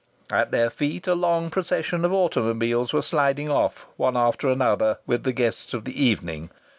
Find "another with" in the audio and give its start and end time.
4.49-5.21